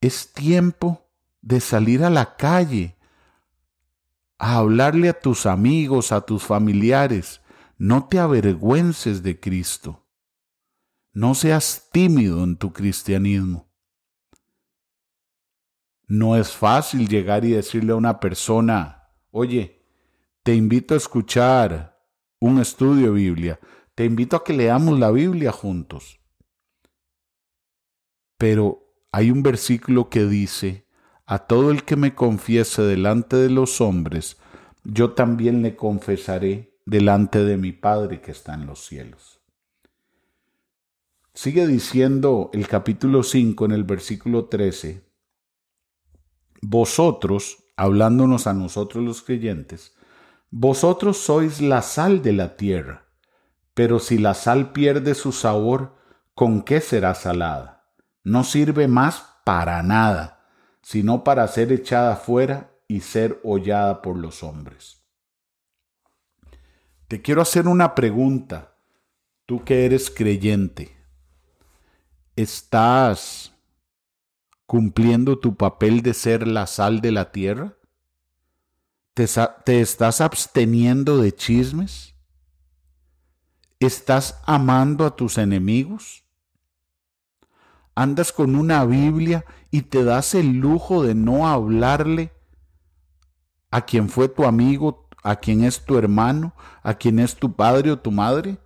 es 0.00 0.32
tiempo 0.32 1.08
de 1.42 1.60
salir 1.60 2.02
a 2.02 2.10
la 2.10 2.36
calle, 2.36 2.96
a 4.38 4.56
hablarle 4.56 5.08
a 5.08 5.20
tus 5.20 5.46
amigos, 5.46 6.12
a 6.12 6.22
tus 6.22 6.42
familiares. 6.42 7.40
No 7.76 8.08
te 8.08 8.18
avergüences 8.18 9.22
de 9.22 9.38
Cristo. 9.38 10.06
No 11.12 11.34
seas 11.34 11.88
tímido 11.92 12.42
en 12.44 12.56
tu 12.56 12.72
cristianismo. 12.72 13.68
No 16.06 16.36
es 16.36 16.52
fácil 16.52 17.06
llegar 17.06 17.44
y 17.44 17.50
decirle 17.50 17.92
a 17.92 17.96
una 17.96 18.18
persona, 18.18 18.97
oye, 19.38 19.80
te 20.42 20.54
invito 20.54 20.94
a 20.94 20.96
escuchar 20.96 22.02
un 22.40 22.60
estudio 22.60 23.06
de 23.06 23.12
Biblia, 23.12 23.60
te 23.94 24.04
invito 24.04 24.36
a 24.36 24.42
que 24.42 24.52
leamos 24.52 24.98
la 24.98 25.10
Biblia 25.12 25.52
juntos. 25.52 26.20
Pero 28.36 28.94
hay 29.12 29.30
un 29.30 29.42
versículo 29.42 30.10
que 30.10 30.24
dice, 30.24 30.86
a 31.24 31.46
todo 31.46 31.70
el 31.70 31.84
que 31.84 31.96
me 31.96 32.14
confiese 32.14 32.82
delante 32.82 33.36
de 33.36 33.50
los 33.50 33.80
hombres, 33.80 34.38
yo 34.82 35.12
también 35.12 35.62
le 35.62 35.76
confesaré 35.76 36.76
delante 36.84 37.44
de 37.44 37.56
mi 37.56 37.72
Padre 37.72 38.20
que 38.20 38.32
está 38.32 38.54
en 38.54 38.66
los 38.66 38.84
cielos. 38.84 39.40
Sigue 41.34 41.66
diciendo 41.66 42.50
el 42.52 42.66
capítulo 42.66 43.22
5 43.22 43.66
en 43.66 43.70
el 43.72 43.84
versículo 43.84 44.46
13, 44.46 45.04
vosotros, 46.62 47.67
hablándonos 47.78 48.48
a 48.48 48.52
nosotros 48.54 49.04
los 49.04 49.22
creyentes, 49.22 49.94
vosotros 50.50 51.16
sois 51.16 51.60
la 51.60 51.80
sal 51.80 52.22
de 52.22 52.32
la 52.32 52.56
tierra, 52.56 53.06
pero 53.72 54.00
si 54.00 54.18
la 54.18 54.34
sal 54.34 54.72
pierde 54.72 55.14
su 55.14 55.30
sabor, 55.30 55.94
¿con 56.34 56.62
qué 56.62 56.80
será 56.80 57.14
salada? 57.14 57.84
No 58.24 58.42
sirve 58.42 58.88
más 58.88 59.24
para 59.44 59.80
nada, 59.84 60.44
sino 60.82 61.22
para 61.22 61.46
ser 61.46 61.70
echada 61.70 62.16
fuera 62.16 62.72
y 62.88 63.00
ser 63.00 63.40
hollada 63.44 64.02
por 64.02 64.18
los 64.18 64.42
hombres. 64.42 65.04
Te 67.06 67.22
quiero 67.22 67.42
hacer 67.42 67.68
una 67.68 67.94
pregunta, 67.94 68.74
tú 69.46 69.62
que 69.64 69.86
eres 69.86 70.10
creyente. 70.10 70.96
¿Estás 72.34 73.52
cumpliendo 74.68 75.38
tu 75.38 75.56
papel 75.56 76.02
de 76.02 76.12
ser 76.12 76.46
la 76.46 76.66
sal 76.66 77.00
de 77.00 77.10
la 77.10 77.32
tierra? 77.32 77.78
¿Te, 79.14 79.80
estás 79.80 80.20
absteniendo 80.20 81.16
de 81.16 81.34
chismes? 81.34 82.14
¿Estás 83.80 84.38
amando 84.44 85.06
a 85.06 85.16
tus 85.16 85.38
enemigos? 85.38 86.22
¿Andas 87.94 88.30
con 88.30 88.56
una 88.56 88.84
Biblia 88.84 89.46
y 89.70 89.82
te 89.82 90.04
das 90.04 90.34
el 90.34 90.58
lujo 90.58 91.02
de 91.02 91.14
no 91.14 91.48
hablarle 91.48 92.30
a 93.70 93.86
quien 93.86 94.10
fue 94.10 94.28
tu 94.28 94.44
amigo, 94.44 95.08
a 95.22 95.36
quien 95.36 95.64
es 95.64 95.86
tu 95.86 95.96
hermano, 95.96 96.54
a 96.82 96.92
quien 96.92 97.20
es 97.20 97.36
tu 97.36 97.56
padre 97.56 97.90
o 97.90 98.00
tu 98.00 98.10
madre? 98.10 98.58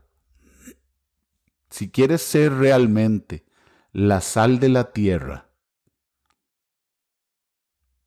Si 1.71 1.93
quieres 1.93 2.23
ser 2.23 2.55
realmente 2.55 3.47
la 3.93 4.21
sal 4.21 4.59
de 4.59 4.69
la 4.69 4.91
tierra, 4.91 5.52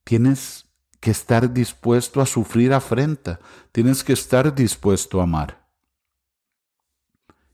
tienes 0.06 0.70
que 1.02 1.12
estar 1.12 1.52
dispuesto 1.52 2.22
a 2.22 2.26
sufrir 2.26 2.72
afrenta, 2.74 3.42
tienes 3.72 4.04
que 4.04 4.14
estar 4.14 4.56
dispuesto 4.56 5.20
a 5.20 5.24
amar. 5.24 5.68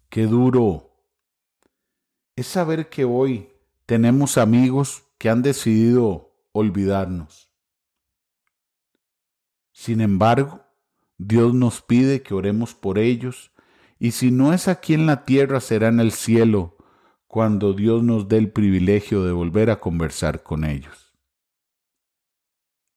Qué 0.10 0.28
duro 0.28 0.92
es 2.36 2.46
saber 2.48 2.90
que 2.90 3.06
hoy 3.06 3.50
tenemos 3.86 4.38
amigos 4.38 5.04
que 5.18 5.30
han 5.30 5.42
decidido 5.42 6.34
olvidarnos. 6.52 7.50
Sin 9.72 10.02
embargo, 10.02 10.64
Dios 11.18 11.54
nos 11.54 11.82
pide 11.82 12.22
que 12.22 12.34
oremos 12.34 12.74
por 12.74 13.00
ellos, 13.00 13.52
y 13.98 14.12
si 14.12 14.32
no 14.32 14.54
es 14.54 14.68
aquí 14.68 14.94
en 14.94 15.06
la 15.06 15.24
tierra, 15.24 15.62
será 15.62 15.88
en 15.88 16.00
el 16.00 16.12
cielo, 16.12 16.76
cuando 17.28 17.74
Dios 17.74 18.04
nos 18.04 18.28
dé 18.28 18.38
el 18.38 18.52
privilegio 18.52 19.24
de 19.24 19.32
volver 19.32 19.70
a 19.70 19.80
conversar 19.80 20.44
con 20.44 20.66
ellos 20.66 21.01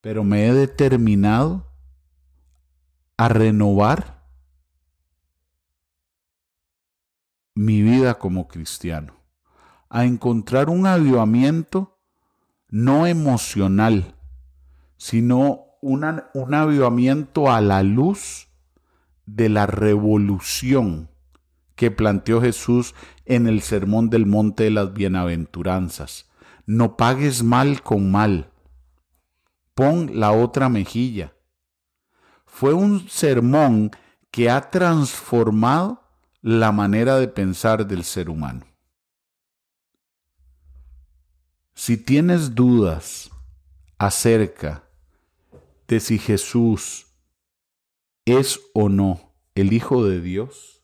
pero 0.05 0.23
me 0.23 0.47
he 0.47 0.53
determinado 0.53 1.65
a 3.17 3.31
renovar 3.31 4.23
mi 7.55 7.81
vida 7.81 8.19
como 8.19 8.47
cristiano, 8.47 9.15
a 9.89 10.05
encontrar 10.05 10.69
un 10.69 10.87
avivamiento 10.87 11.97
no 12.69 13.07
emocional, 13.07 14.15
sino 14.99 15.69
un 15.81 16.05
avivamiento 16.55 17.51
a 17.51 17.63
la 17.63 17.83
luz 17.83 18.49
de 19.25 19.49
la 19.49 19.65
revolución 19.65 21.09
que 21.77 21.91
planteó 21.91 22.43
Jesús 22.43 22.95
en 23.25 23.47
el 23.47 23.63
Sermón 23.63 24.11
del 24.11 24.27
Monte 24.27 24.65
de 24.65 24.71
las 24.71 24.93
Bienaventuranzas. 24.93 26.29
No 26.67 26.99
pagues 26.99 27.43
mal 27.43 27.81
con 27.83 28.11
mal 28.11 28.51
pon 29.75 30.19
la 30.19 30.33
otra 30.33 30.69
mejilla. 30.69 31.35
Fue 32.47 32.73
un 32.73 33.09
sermón 33.09 33.91
que 34.31 34.51
ha 34.51 34.71
transformado 34.71 36.03
la 36.41 36.73
manera 36.73 37.19
de 37.19 37.29
pensar 37.29 37.87
del 37.87 38.05
ser 38.05 38.29
humano. 38.31 38.67
Si 41.75 41.97
tienes 41.97 42.55
dudas 42.55 43.31
acerca 43.99 44.85
de 45.89 46.01
si 46.01 46.19
Jesús 46.19 47.07
es 48.25 48.61
o 48.73 48.89
no 48.89 49.33
el 49.55 49.73
Hijo 49.73 50.05
de 50.05 50.21
Dios, 50.21 50.83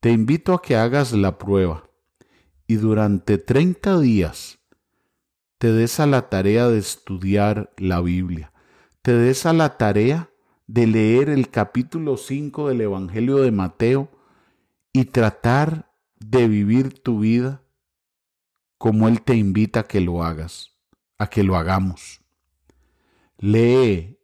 te 0.00 0.10
invito 0.10 0.54
a 0.54 0.62
que 0.62 0.76
hagas 0.76 1.12
la 1.12 1.38
prueba 1.38 1.88
y 2.66 2.76
durante 2.76 3.36
30 3.36 3.98
días 4.00 4.59
te 5.60 5.70
des 5.74 6.00
a 6.00 6.06
la 6.06 6.30
tarea 6.30 6.68
de 6.68 6.78
estudiar 6.78 7.70
la 7.76 8.00
Biblia, 8.00 8.50
te 9.02 9.12
des 9.12 9.44
a 9.44 9.52
la 9.52 9.76
tarea 9.76 10.30
de 10.66 10.86
leer 10.86 11.28
el 11.28 11.50
capítulo 11.50 12.16
5 12.16 12.70
del 12.70 12.80
Evangelio 12.80 13.36
de 13.42 13.50
Mateo 13.50 14.08
y 14.94 15.04
tratar 15.04 15.92
de 16.18 16.48
vivir 16.48 17.02
tu 17.02 17.18
vida 17.18 17.60
como 18.78 19.06
Él 19.06 19.20
te 19.20 19.36
invita 19.36 19.80
a 19.80 19.82
que 19.86 20.00
lo 20.00 20.24
hagas, 20.24 20.70
a 21.18 21.26
que 21.26 21.42
lo 21.42 21.56
hagamos. 21.56 22.22
Lee 23.36 24.18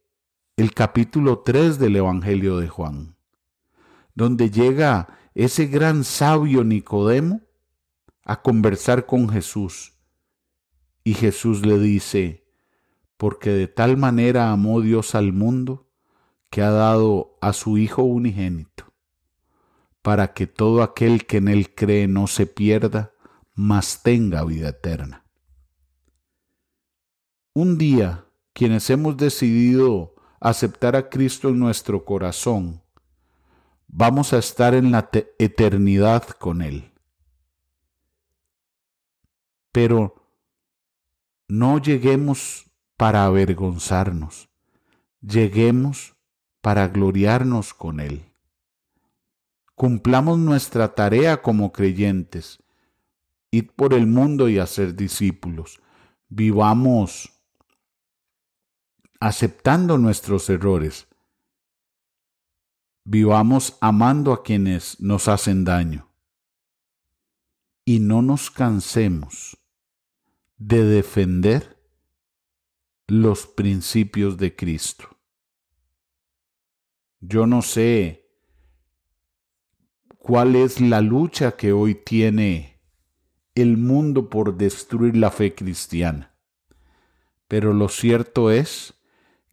el 0.56 0.72
capítulo 0.72 1.40
3 1.40 1.78
del 1.78 1.96
Evangelio 1.96 2.56
de 2.56 2.68
Juan, 2.68 3.14
donde 4.14 4.48
llega 4.48 5.08
ese 5.34 5.66
gran 5.66 6.02
sabio 6.02 6.64
Nicodemo 6.64 7.42
a 8.24 8.40
conversar 8.40 9.04
con 9.04 9.28
Jesús 9.28 9.95
y 11.06 11.14
Jesús 11.14 11.64
le 11.64 11.78
dice, 11.78 12.44
porque 13.16 13.50
de 13.50 13.68
tal 13.68 13.96
manera 13.96 14.50
amó 14.50 14.80
Dios 14.80 15.14
al 15.14 15.32
mundo, 15.32 15.88
que 16.50 16.62
ha 16.62 16.70
dado 16.72 17.38
a 17.40 17.52
su 17.52 17.78
Hijo 17.78 18.02
unigénito, 18.02 18.92
para 20.02 20.34
que 20.34 20.48
todo 20.48 20.82
aquel 20.82 21.24
que 21.24 21.36
en 21.36 21.46
él 21.46 21.72
cree 21.76 22.08
no 22.08 22.26
se 22.26 22.48
pierda, 22.48 23.12
mas 23.54 24.02
tenga 24.02 24.42
vida 24.42 24.70
eterna. 24.70 25.24
Un 27.54 27.78
día, 27.78 28.26
quienes 28.52 28.90
hemos 28.90 29.16
decidido 29.16 30.16
aceptar 30.40 30.96
a 30.96 31.08
Cristo 31.08 31.50
en 31.50 31.60
nuestro 31.60 32.04
corazón, 32.04 32.82
vamos 33.86 34.32
a 34.32 34.38
estar 34.38 34.74
en 34.74 34.90
la 34.90 35.08
eternidad 35.38 36.24
con 36.30 36.62
Él. 36.62 36.90
Pero 39.70 40.25
no 41.48 41.78
lleguemos 41.78 42.70
para 42.96 43.24
avergonzarnos, 43.24 44.48
lleguemos 45.20 46.16
para 46.60 46.88
gloriarnos 46.88 47.72
con 47.74 48.00
Él. 48.00 48.24
Cumplamos 49.74 50.38
nuestra 50.38 50.94
tarea 50.94 51.42
como 51.42 51.70
creyentes, 51.70 52.62
id 53.50 53.70
por 53.76 53.94
el 53.94 54.06
mundo 54.06 54.48
y 54.48 54.58
hacer 54.58 54.96
discípulos. 54.96 55.80
Vivamos 56.28 57.32
aceptando 59.20 59.98
nuestros 59.98 60.48
errores. 60.50 61.06
Vivamos 63.04 63.76
amando 63.80 64.32
a 64.32 64.42
quienes 64.42 65.00
nos 65.00 65.28
hacen 65.28 65.64
daño. 65.64 66.08
Y 67.84 68.00
no 68.00 68.20
nos 68.22 68.50
cansemos 68.50 69.56
de 70.58 70.84
defender 70.84 71.76
los 73.06 73.46
principios 73.46 74.36
de 74.36 74.56
Cristo. 74.56 75.08
Yo 77.20 77.46
no 77.46 77.62
sé 77.62 78.30
cuál 80.18 80.56
es 80.56 80.80
la 80.80 81.00
lucha 81.00 81.56
que 81.56 81.72
hoy 81.72 81.94
tiene 81.94 82.82
el 83.54 83.76
mundo 83.76 84.28
por 84.28 84.56
destruir 84.56 85.16
la 85.16 85.30
fe 85.30 85.54
cristiana, 85.54 86.36
pero 87.48 87.72
lo 87.72 87.88
cierto 87.88 88.50
es 88.50 88.94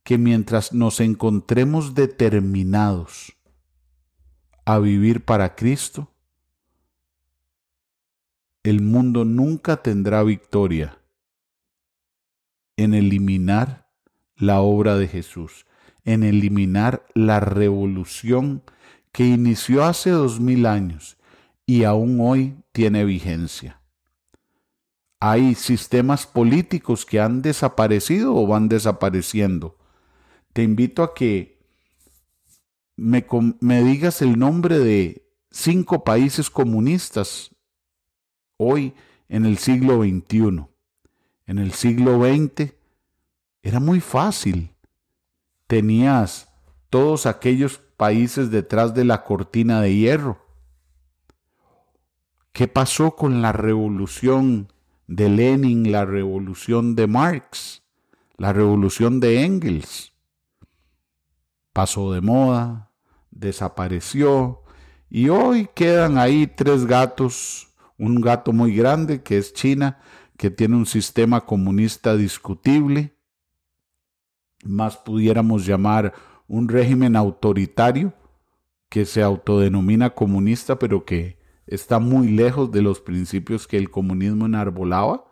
que 0.04 0.18
mientras 0.18 0.74
nos 0.74 1.00
encontremos 1.00 1.96
determinados 1.96 3.34
a 4.66 4.80
vivir 4.80 5.24
para 5.24 5.56
Cristo, 5.56 6.13
el 8.64 8.82
mundo 8.82 9.26
nunca 9.26 9.78
tendrá 9.78 10.24
victoria 10.24 10.98
en 12.78 12.94
eliminar 12.94 13.90
la 14.36 14.62
obra 14.62 14.96
de 14.96 15.08
Jesús, 15.08 15.66
en 16.06 16.24
eliminar 16.24 17.06
la 17.14 17.40
revolución 17.40 18.64
que 19.12 19.26
inició 19.26 19.84
hace 19.84 20.10
dos 20.10 20.40
mil 20.40 20.66
años 20.66 21.18
y 21.66 21.84
aún 21.84 22.20
hoy 22.20 22.56
tiene 22.72 23.06
vigencia. 23.06 23.80
Hay 25.20 25.56
sistemas 25.56 26.26
políticos 26.26 27.06
que 27.06 27.20
han 27.20 27.42
desaparecido 27.42 28.36
o 28.36 28.48
van 28.48 28.68
desapareciendo. 28.68 29.78
Te 30.52 30.64
invito 30.64 31.04
a 31.04 31.14
que 31.14 31.60
me, 32.96 33.84
digas 33.84 34.22
el 34.22 34.38
nombre 34.38 34.80
de 34.80 35.26
cinco 35.50 36.04
países 36.04 36.50
comunistas 36.50 37.53
hoy 38.64 38.94
en 39.30 39.46
el 39.46 39.58
siglo 39.58 40.04
XXI. 40.04 40.66
En 41.46 41.60
el 41.60 41.74
siglo 41.74 42.20
XX 42.24 42.74
era 43.62 43.80
muy 43.80 44.00
fácil. 44.00 44.72
Tenías 45.68 46.50
todos 46.90 47.26
aquellos 47.26 47.80
países 47.98 48.52
detrás 48.52 48.94
de 48.94 49.06
la 49.06 49.24
cortina 49.24 49.82
de 49.82 49.96
hierro. 49.96 50.38
¿Qué 52.52 52.68
pasó 52.68 53.16
con 53.16 53.42
la 53.42 53.52
revolución 53.52 54.72
de 55.08 55.30
Lenin, 55.30 55.92
la 55.92 56.06
revolución 56.06 56.96
de 56.96 57.08
Marx, 57.08 57.82
la 58.38 58.54
revolución 58.54 59.20
de 59.20 59.44
Engels? 59.44 60.14
Pasó 61.74 62.14
de 62.14 62.22
moda, 62.22 62.92
desapareció 63.32 64.62
y 65.10 65.30
hoy 65.30 65.68
quedan 65.74 66.18
ahí 66.18 66.46
tres 66.46 66.86
gatos, 66.86 67.73
un 67.98 68.22
gato 68.22 68.54
muy 68.54 68.76
grande 68.76 69.24
que 69.24 69.38
es 69.38 69.54
China, 69.54 70.00
que 70.38 70.50
tiene 70.50 70.76
un 70.76 70.86
sistema 70.86 71.46
comunista 71.46 72.16
discutible, 72.16 73.16
más 74.64 74.98
pudiéramos 74.98 75.66
llamar 75.66 76.14
un 76.48 76.68
régimen 76.68 77.16
autoritario 77.16 78.14
que 78.90 79.06
se 79.06 79.24
autodenomina 79.24 80.12
comunista, 80.12 80.78
pero 80.78 81.06
que 81.06 81.40
está 81.66 82.00
muy 82.00 82.30
lejos 82.30 82.72
de 82.72 82.82
los 82.82 83.02
principios 83.02 83.68
que 83.68 83.78
el 83.78 83.90
comunismo 83.90 84.46
enarbolaba. 84.46 85.26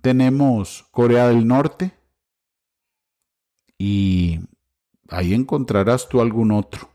Tenemos 0.00 0.84
Corea 0.90 1.28
del 1.28 1.46
Norte 1.46 1.92
y 3.78 4.40
ahí 5.08 5.34
encontrarás 5.34 6.08
tú 6.08 6.20
algún 6.20 6.52
otro. 6.52 6.88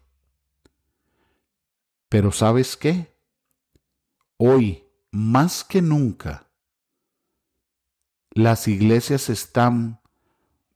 Pero 2.08 2.32
¿sabes 2.32 2.78
qué? 2.78 3.14
Hoy, 4.42 4.86
más 5.12 5.66
que 5.66 5.82
nunca, 5.82 6.50
las 8.32 8.70
iglesias 8.70 9.30
están 9.30 10.00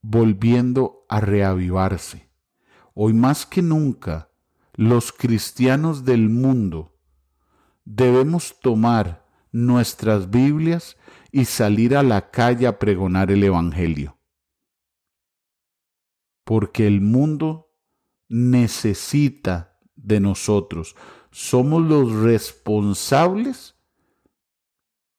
volviendo 0.01 1.05
a 1.07 1.21
reavivarse. 1.21 2.29
Hoy 2.93 3.13
más 3.13 3.45
que 3.45 3.61
nunca, 3.61 4.29
los 4.73 5.13
cristianos 5.13 6.03
del 6.03 6.27
mundo 6.27 6.99
debemos 7.85 8.59
tomar 8.59 9.25
nuestras 9.53 10.29
Biblias 10.29 10.97
y 11.31 11.45
salir 11.45 11.95
a 11.95 12.03
la 12.03 12.31
calle 12.31 12.67
a 12.67 12.77
pregonar 12.77 13.31
el 13.31 13.45
Evangelio. 13.45 14.19
Porque 16.43 16.85
el 16.85 16.99
mundo 16.99 17.71
necesita 18.27 19.79
de 19.95 20.19
nosotros. 20.19 20.97
Somos 21.33 21.81
los 21.81 22.13
responsables 22.13 23.75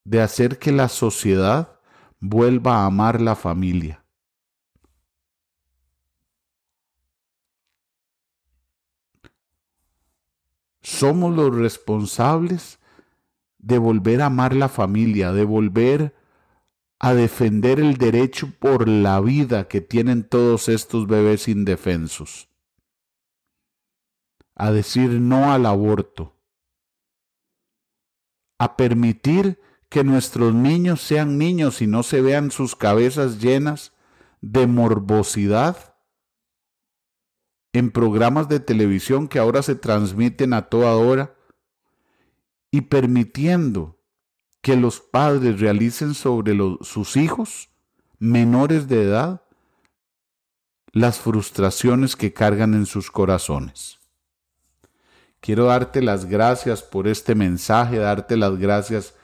de 0.04 0.22
hacer 0.22 0.58
que 0.58 0.72
la 0.72 0.88
sociedad 0.88 1.78
vuelva 2.20 2.78
a 2.78 2.86
amar 2.86 3.20
la 3.20 3.36
familia. 3.36 4.04
somos 10.84 11.34
los 11.34 11.54
responsables 11.54 12.78
de 13.58 13.78
volver 13.78 14.22
a 14.22 14.26
amar 14.26 14.54
la 14.54 14.68
familia, 14.68 15.32
de 15.32 15.44
volver 15.44 16.14
a 16.98 17.14
defender 17.14 17.80
el 17.80 17.96
derecho 17.96 18.52
por 18.58 18.88
la 18.88 19.20
vida 19.20 19.66
que 19.66 19.80
tienen 19.80 20.24
todos 20.24 20.68
estos 20.68 21.06
bebés 21.06 21.48
indefensos, 21.48 22.48
a 24.54 24.70
decir 24.70 25.10
no 25.20 25.52
al 25.52 25.66
aborto, 25.66 26.36
a 28.58 28.76
permitir 28.76 29.60
que 29.88 30.04
nuestros 30.04 30.54
niños 30.54 31.00
sean 31.00 31.38
niños 31.38 31.82
y 31.82 31.86
no 31.86 32.02
se 32.02 32.20
vean 32.20 32.50
sus 32.50 32.74
cabezas 32.76 33.40
llenas 33.40 33.92
de 34.40 34.66
morbosidad 34.66 35.96
en 37.72 37.90
programas 37.90 38.48
de 38.48 38.60
televisión 38.60 39.26
que 39.28 39.38
ahora 39.38 39.62
se 39.62 39.74
transmiten 39.74 40.52
a 40.52 40.68
toda 40.68 40.94
hora 40.96 41.36
y 42.70 42.82
permitiendo 42.82 44.00
que 44.62 44.76
los 44.76 45.00
padres 45.00 45.60
realicen 45.60 46.14
sobre 46.14 46.56
sus 46.82 47.16
hijos 47.16 47.70
menores 48.18 48.88
de 48.88 49.02
edad 49.02 49.42
las 50.92 51.18
frustraciones 51.18 52.16
que 52.16 52.32
cargan 52.32 52.74
en 52.74 52.86
sus 52.86 53.10
corazones. 53.10 54.03
Quiero 55.44 55.66
darte 55.66 56.00
las 56.00 56.24
gracias 56.24 56.82
por 56.82 57.06
este 57.06 57.34
mensaje, 57.34 57.98
darte 57.98 58.38
las 58.38 58.56
gracias 58.56 59.14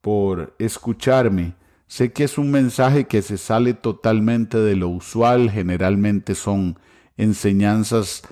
por 0.00 0.54
escucharme. 0.60 1.56
Sé 1.88 2.12
que 2.12 2.22
es 2.22 2.38
un 2.38 2.52
mensaje 2.52 3.08
que 3.08 3.22
se 3.22 3.38
sale 3.38 3.74
totalmente 3.74 4.56
de 4.56 4.76
lo 4.76 4.88
usual, 4.88 5.50
generalmente 5.50 6.36
son 6.36 6.78
enseñanzas 7.16 8.22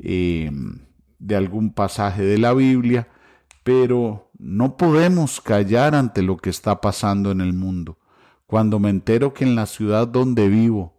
eh, 0.00 0.50
de 1.18 1.36
algún 1.36 1.72
pasaje 1.72 2.22
de 2.24 2.36
la 2.36 2.52
Biblia, 2.52 3.08
pero 3.64 4.30
no 4.38 4.76
podemos 4.76 5.40
callar 5.40 5.94
ante 5.94 6.20
lo 6.20 6.36
que 6.36 6.50
está 6.50 6.82
pasando 6.82 7.30
en 7.30 7.40
el 7.40 7.54
mundo. 7.54 7.96
Cuando 8.46 8.80
me 8.80 8.90
entero 8.90 9.32
que 9.32 9.44
en 9.44 9.54
la 9.54 9.64
ciudad 9.64 10.08
donde 10.08 10.50
vivo 10.50 10.92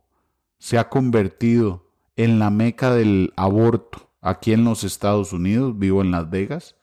se 0.58 0.80
ha 0.80 0.90
convertido 0.90 1.92
en 2.16 2.40
la 2.40 2.50
meca 2.50 2.96
del 2.96 3.32
aborto, 3.36 4.07
aquí 4.28 4.52
en 4.54 4.64
los 4.66 4.84
Estados 4.84 5.32
Unidos, 5.32 5.78
vivo 5.78 6.02
en 6.02 6.12
Las 6.12 6.30
Vegas, 6.30 6.76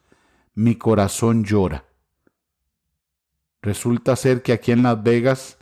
mi 0.54 0.76
corazón 0.76 1.44
llora. 1.44 1.84
Resulta 3.60 4.16
ser 4.16 4.42
que 4.42 4.52
aquí 4.52 4.72
en 4.72 4.82
Las 4.82 5.02
Vegas 5.02 5.58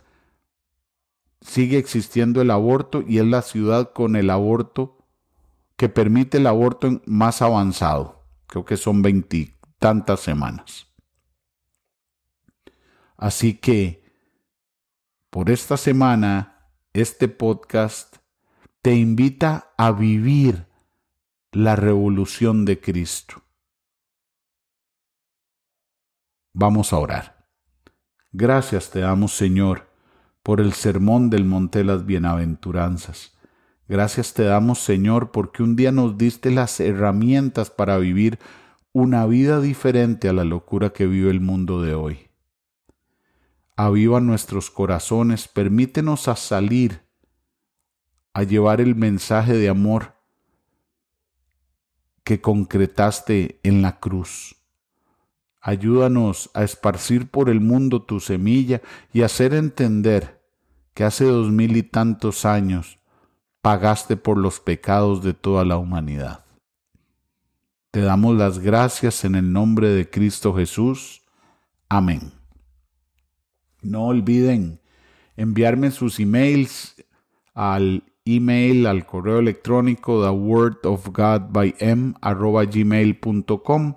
sigue 1.41 1.77
existiendo 1.77 2.41
el 2.41 2.51
aborto 2.51 3.03
y 3.05 3.19
es 3.19 3.25
la 3.25 3.41
ciudad 3.41 3.91
con 3.91 4.15
el 4.15 4.29
aborto 4.29 4.97
que 5.75 5.89
permite 5.89 6.37
el 6.37 6.47
aborto 6.47 7.01
más 7.05 7.41
avanzado. 7.41 8.23
Creo 8.47 8.63
que 8.63 8.77
son 8.77 9.01
veintitantas 9.01 10.21
semanas. 10.21 10.87
Así 13.17 13.55
que 13.55 14.03
por 15.29 15.49
esta 15.49 15.77
semana, 15.77 16.69
este 16.93 17.27
podcast 17.27 18.17
te 18.81 18.93
invita 18.95 19.73
a 19.77 19.91
vivir 19.91 20.67
la 21.53 21.75
revolución 21.75 22.65
de 22.65 22.79
Cristo. 22.79 23.41
Vamos 26.53 26.93
a 26.93 26.97
orar. 26.97 27.47
Gracias 28.31 28.89
te 28.89 28.99
damos, 28.99 29.33
Señor 29.33 29.93
por 30.43 30.59
el 30.59 30.73
sermón 30.73 31.29
del 31.29 31.45
monte 31.45 31.79
de 31.79 31.85
las 31.85 32.05
bienaventuranzas. 32.05 33.33
Gracias 33.87 34.33
te 34.33 34.43
damos, 34.43 34.79
Señor, 34.79 35.31
porque 35.31 35.63
un 35.63 35.75
día 35.75 35.91
nos 35.91 36.17
diste 36.17 36.51
las 36.51 36.79
herramientas 36.79 37.69
para 37.69 37.97
vivir 37.97 38.39
una 38.91 39.25
vida 39.25 39.61
diferente 39.61 40.29
a 40.29 40.33
la 40.33 40.43
locura 40.43 40.91
que 40.91 41.07
vive 41.07 41.31
el 41.31 41.39
mundo 41.39 41.81
de 41.81 41.95
hoy. 41.95 42.29
Aviva 43.75 44.19
nuestros 44.19 44.69
corazones, 44.69 45.47
permítenos 45.47 46.27
a 46.27 46.35
salir, 46.35 47.01
a 48.33 48.43
llevar 48.43 48.81
el 48.81 48.95
mensaje 48.95 49.53
de 49.53 49.69
amor 49.69 50.13
que 52.23 52.41
concretaste 52.41 53.59
en 53.63 53.81
la 53.81 53.99
cruz. 53.99 54.55
Ayúdanos 55.61 56.49
a 56.53 56.63
esparcir 56.63 57.29
por 57.29 57.49
el 57.49 57.61
mundo 57.61 58.01
tu 58.01 58.19
semilla 58.19 58.81
y 59.13 59.21
hacer 59.21 59.53
entender 59.53 60.41
que 60.93 61.03
hace 61.03 61.25
dos 61.25 61.51
mil 61.51 61.77
y 61.77 61.83
tantos 61.83 62.45
años 62.45 62.99
pagaste 63.61 64.17
por 64.17 64.37
los 64.37 64.59
pecados 64.59 65.23
de 65.23 65.33
toda 65.33 65.63
la 65.63 65.77
humanidad. 65.77 66.43
Te 67.91 68.01
damos 68.01 68.35
las 68.35 68.59
gracias 68.59 69.23
en 69.23 69.35
el 69.35 69.53
nombre 69.53 69.87
de 69.89 70.09
Cristo 70.09 70.53
Jesús. 70.53 71.21
Amén. 71.87 72.33
No 73.81 74.07
olviden 74.07 74.81
enviarme 75.37 75.91
sus 75.91 76.19
emails 76.19 76.95
al 77.53 78.03
email, 78.25 78.87
al 78.87 79.05
correo 79.05 79.39
electrónico 79.39 80.23
the 80.23 80.31
word 80.31 80.85
of 80.85 81.09
God 81.09 81.51
by 81.51 81.75
m 81.79 82.13
gmail.com 82.21 83.95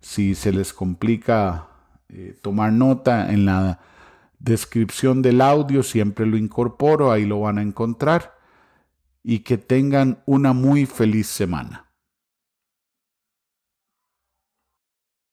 si 0.00 0.36
se 0.36 0.52
les 0.52 0.72
complica 0.72 1.66
eh, 2.08 2.36
tomar 2.40 2.72
nota 2.72 3.32
en 3.32 3.44
la 3.44 3.80
descripción 4.38 5.20
del 5.20 5.40
audio, 5.40 5.82
siempre 5.82 6.26
lo 6.26 6.36
incorporo, 6.36 7.10
ahí 7.10 7.24
lo 7.24 7.40
van 7.40 7.58
a 7.58 7.62
encontrar. 7.62 8.36
Y 9.24 9.40
que 9.40 9.58
tengan 9.58 10.22
una 10.24 10.52
muy 10.52 10.86
feliz 10.86 11.26
semana. 11.26 11.85